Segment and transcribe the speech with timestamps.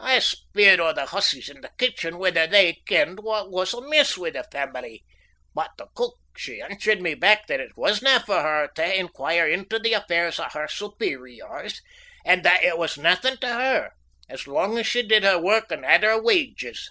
[0.00, 4.30] I speered o' the hussies in the kitchen whether they kenned what was amiss wi'
[4.30, 5.04] the family,
[5.54, 9.78] but the cook she answered me back that it wasna for her tae inquire into
[9.78, 11.80] the affairs o' her superiors,
[12.24, 13.92] and that it was naething to her
[14.28, 16.90] as long as she did her work and had her wages.